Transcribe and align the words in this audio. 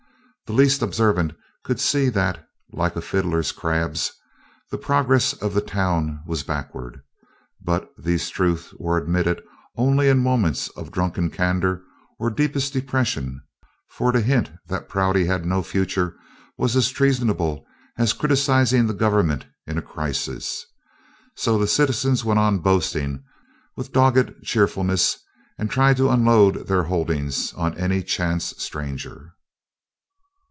The 0.47 0.57
least 0.57 0.81
observant 0.81 1.31
could 1.63 1.79
see 1.79 2.09
that, 2.09 2.45
like 2.73 2.93
a 2.97 3.01
fiddler 3.01 3.41
crab's, 3.41 4.11
the 4.69 4.77
progress 4.77 5.31
of 5.31 5.53
the 5.53 5.61
town 5.61 6.21
was 6.27 6.43
backward. 6.43 7.01
But 7.63 7.89
these 7.97 8.27
truths 8.29 8.73
were 8.77 8.97
admitted 8.97 9.41
only 9.77 10.09
in 10.09 10.19
moments 10.19 10.67
of 10.71 10.91
drunken 10.91 11.29
candor 11.29 11.83
or 12.19 12.29
deepest 12.29 12.73
depression, 12.73 13.41
for 13.91 14.11
to 14.11 14.19
hint 14.19 14.51
that 14.67 14.89
Prouty 14.89 15.23
had 15.23 15.45
no 15.45 15.63
future 15.63 16.17
was 16.57 16.75
as 16.75 16.89
treasonable 16.89 17.65
as 17.97 18.11
criticising 18.11 18.87
the 18.87 18.93
government 18.93 19.45
in 19.65 19.77
a 19.77 19.81
crisis. 19.81 20.65
So 21.37 21.57
the 21.57 21.65
citizens 21.65 22.25
went 22.25 22.41
on 22.41 22.59
boasting 22.59 23.23
with 23.77 23.93
dogged 23.93 24.33
cheerfulness 24.43 25.17
and 25.57 25.71
tried 25.71 25.95
to 25.95 26.09
unload 26.09 26.67
their 26.67 26.83
holdings 26.83 27.53
on 27.53 27.73
any 27.77 28.03
chance 28.03 28.53
stranger. 28.57 29.31